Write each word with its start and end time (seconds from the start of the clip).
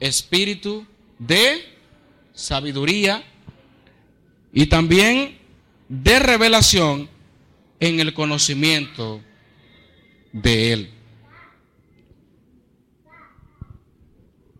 espíritu 0.00 0.86
de 1.18 1.64
sabiduría 2.32 3.22
y 4.52 4.66
también 4.66 5.38
de 5.88 6.18
revelación 6.18 7.08
en 7.78 8.00
el 8.00 8.14
conocimiento 8.14 9.20
de 10.32 10.72
Él. 10.72 10.94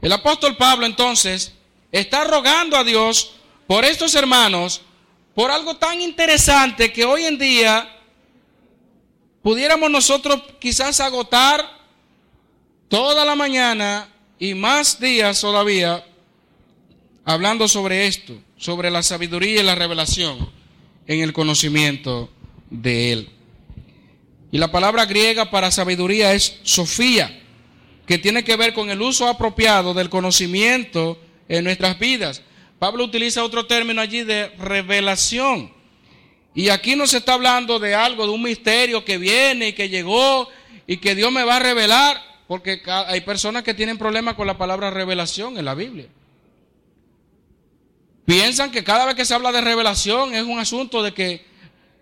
El 0.00 0.12
apóstol 0.12 0.56
Pablo 0.56 0.86
entonces 0.86 1.54
está 1.90 2.24
rogando 2.24 2.76
a 2.76 2.84
Dios 2.84 3.34
por 3.66 3.84
estos 3.84 4.14
hermanos, 4.14 4.82
por 5.34 5.50
algo 5.50 5.76
tan 5.76 6.00
interesante 6.00 6.92
que 6.92 7.04
hoy 7.04 7.24
en 7.24 7.38
día 7.38 7.90
pudiéramos 9.42 9.90
nosotros 9.90 10.42
quizás 10.58 11.00
agotar 11.00 11.66
toda 12.88 13.24
la 13.24 13.34
mañana 13.34 14.13
y 14.44 14.54
más 14.54 15.00
días 15.00 15.40
todavía 15.40 16.04
hablando 17.24 17.66
sobre 17.66 18.06
esto, 18.06 18.38
sobre 18.58 18.90
la 18.90 19.02
sabiduría 19.02 19.62
y 19.62 19.64
la 19.64 19.74
revelación 19.74 20.50
en 21.06 21.20
el 21.20 21.32
conocimiento 21.32 22.28
de 22.68 23.12
Él. 23.12 23.30
Y 24.52 24.58
la 24.58 24.70
palabra 24.70 25.06
griega 25.06 25.50
para 25.50 25.70
sabiduría 25.70 26.34
es 26.34 26.58
Sofía, 26.62 27.40
que 28.06 28.18
tiene 28.18 28.44
que 28.44 28.56
ver 28.56 28.74
con 28.74 28.90
el 28.90 29.00
uso 29.00 29.28
apropiado 29.28 29.94
del 29.94 30.10
conocimiento 30.10 31.18
en 31.48 31.64
nuestras 31.64 31.98
vidas. 31.98 32.42
Pablo 32.78 33.04
utiliza 33.04 33.44
otro 33.44 33.64
término 33.64 34.02
allí 34.02 34.24
de 34.24 34.48
revelación. 34.58 35.72
Y 36.54 36.68
aquí 36.68 36.96
no 36.96 37.06
se 37.06 37.16
está 37.16 37.32
hablando 37.32 37.78
de 37.78 37.94
algo, 37.94 38.26
de 38.26 38.32
un 38.34 38.42
misterio 38.42 39.06
que 39.06 39.16
viene 39.16 39.68
y 39.68 39.72
que 39.72 39.88
llegó 39.88 40.50
y 40.86 40.98
que 40.98 41.14
Dios 41.14 41.32
me 41.32 41.44
va 41.44 41.56
a 41.56 41.60
revelar, 41.60 42.33
porque 42.54 42.80
hay 42.86 43.20
personas 43.22 43.64
que 43.64 43.74
tienen 43.74 43.98
problemas 43.98 44.34
con 44.36 44.46
la 44.46 44.56
palabra 44.56 44.88
revelación 44.88 45.58
en 45.58 45.64
la 45.64 45.74
Biblia. 45.74 46.06
Piensan 48.24 48.70
que 48.70 48.84
cada 48.84 49.06
vez 49.06 49.16
que 49.16 49.24
se 49.24 49.34
habla 49.34 49.50
de 49.50 49.60
revelación 49.60 50.32
es 50.36 50.44
un 50.44 50.60
asunto 50.60 51.02
de 51.02 51.12
que 51.12 51.44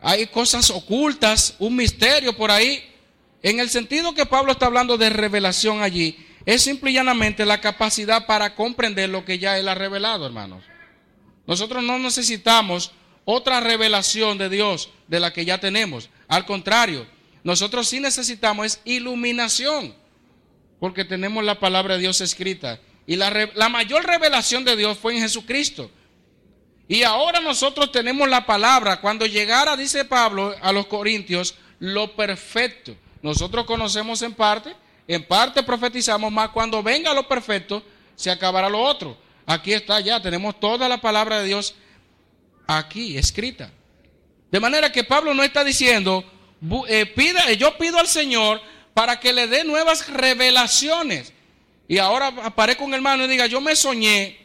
hay 0.00 0.26
cosas 0.28 0.70
ocultas, 0.70 1.54
un 1.58 1.76
misterio 1.76 2.34
por 2.34 2.50
ahí. 2.50 2.82
En 3.42 3.60
el 3.60 3.68
sentido 3.68 4.14
que 4.14 4.24
Pablo 4.24 4.52
está 4.52 4.64
hablando 4.64 4.96
de 4.96 5.10
revelación 5.10 5.82
allí, 5.82 6.16
es 6.46 6.62
simple 6.62 6.92
y 6.92 6.94
llanamente 6.94 7.44
la 7.44 7.60
capacidad 7.60 8.24
para 8.24 8.54
comprender 8.54 9.10
lo 9.10 9.26
que 9.26 9.38
ya 9.38 9.58
Él 9.58 9.68
ha 9.68 9.74
revelado, 9.74 10.24
hermanos. 10.24 10.64
Nosotros 11.46 11.84
no 11.84 11.98
necesitamos 11.98 12.92
otra 13.26 13.60
revelación 13.60 14.38
de 14.38 14.48
Dios 14.48 14.88
de 15.08 15.20
la 15.20 15.30
que 15.30 15.44
ya 15.44 15.58
tenemos. 15.58 16.08
Al 16.26 16.46
contrario, 16.46 17.06
nosotros 17.44 17.86
sí 17.86 18.00
necesitamos 18.00 18.64
es 18.64 18.80
iluminación, 18.86 19.94
porque 20.80 21.04
tenemos 21.04 21.44
la 21.44 21.58
palabra 21.58 21.94
de 21.94 22.00
Dios 22.00 22.20
escrita. 22.20 22.80
Y 23.06 23.16
la, 23.16 23.68
mayor 23.70 24.04
revelación 24.04 24.64
de 24.64 24.76
Dios 24.76 24.98
fue 24.98 25.14
en 25.14 25.22
Jesucristo. 25.22 25.90
Y 26.86 27.02
ahora 27.02 27.40
nosotros 27.40 27.90
tenemos 27.90 28.28
la 28.28 28.46
palabra. 28.46 29.00
Cuando 29.00 29.26
llegara, 29.26 29.76
dice 29.76 30.04
Pablo 30.04 30.54
a 30.60 30.72
los 30.72 30.86
Corintios, 30.86 31.54
lo 31.80 32.14
perfecto. 32.14 32.94
Nosotros 33.22 33.64
conocemos 33.64 34.22
en 34.22 34.34
parte, 34.34 34.74
en 35.06 35.24
parte 35.24 35.62
profetizamos 35.62 36.30
más. 36.30 36.50
Cuando 36.50 36.82
venga 36.82 37.14
lo 37.14 37.26
perfecto, 37.26 37.82
se 38.14 38.30
acabará 38.30 38.68
lo 38.68 38.80
otro. 38.80 39.16
Aquí 39.46 39.72
está 39.72 40.00
ya, 40.00 40.20
tenemos 40.20 40.60
toda 40.60 40.88
la 40.88 41.00
palabra 41.00 41.40
de 41.40 41.46
Dios 41.46 41.74
aquí 42.66 43.16
escrita. 43.16 43.72
De 44.50 44.60
manera 44.60 44.92
que 44.92 45.04
Pablo 45.04 45.34
no 45.34 45.42
está 45.42 45.64
diciendo, 45.64 46.24
eh, 46.88 47.06
pida, 47.06 47.52
yo 47.52 47.76
pido 47.78 47.98
al 47.98 48.06
Señor 48.06 48.60
para 48.98 49.20
que 49.20 49.32
le 49.32 49.46
dé 49.46 49.62
nuevas 49.62 50.08
revelaciones. 50.08 51.32
Y 51.86 51.98
ahora 51.98 52.34
aparezco 52.42 52.84
un 52.84 52.94
hermano 52.94 53.24
y 53.24 53.28
diga, 53.28 53.46
yo 53.46 53.60
me 53.60 53.76
soñé 53.76 54.36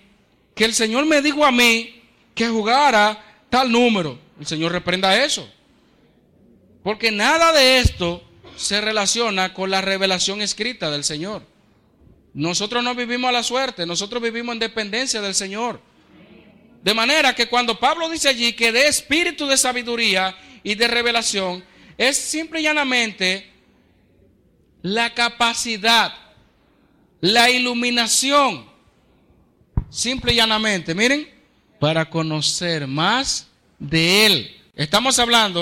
que 0.53 0.63
el 0.63 0.75
Señor 0.75 1.07
me 1.07 1.23
dijo 1.23 1.43
a 1.43 1.51
mí 1.51 2.03
que 2.35 2.47
jugara 2.49 3.47
tal 3.49 3.71
número. 3.71 4.19
El 4.39 4.45
Señor 4.45 4.71
reprenda 4.71 5.25
eso. 5.25 5.51
Porque 6.83 7.11
nada 7.11 7.51
de 7.51 7.79
esto 7.79 8.23
se 8.55 8.79
relaciona 8.79 9.55
con 9.55 9.71
la 9.71 9.81
revelación 9.81 10.39
escrita 10.43 10.91
del 10.91 11.03
Señor. 11.03 11.41
Nosotros 12.35 12.83
no 12.83 12.93
vivimos 12.93 13.29
a 13.29 13.31
la 13.31 13.41
suerte, 13.41 13.87
nosotros 13.87 14.21
vivimos 14.21 14.53
en 14.53 14.59
dependencia 14.59 15.19
del 15.19 15.33
Señor. 15.33 15.81
De 16.83 16.93
manera 16.93 17.33
que 17.33 17.47
cuando 17.47 17.79
Pablo 17.79 18.07
dice 18.07 18.29
allí 18.29 18.53
que 18.53 18.71
de 18.71 18.87
espíritu 18.87 19.47
de 19.47 19.57
sabiduría 19.57 20.37
y 20.61 20.75
de 20.75 20.87
revelación, 20.87 21.65
es 21.97 22.17
simple 22.17 22.59
y 22.59 22.63
llanamente 22.65 23.51
la 24.83 25.13
capacidad, 25.13 26.13
la 27.21 27.49
iluminación, 27.49 28.65
simple 29.89 30.33
y 30.33 30.35
llanamente. 30.35 30.93
Miren, 30.93 31.27
para 31.79 32.09
conocer 32.09 32.85
más 32.85 33.47
de 33.79 34.25
Él. 34.25 34.61
Estamos 34.75 35.17
hablando 35.19 35.51